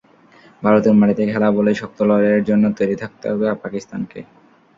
[0.63, 4.19] ভারতের মাটিতে খেলা বলেই শক্ত লড়াইয়ের জন্য তৈরি থাকতে হবে পাকিস্তানকে।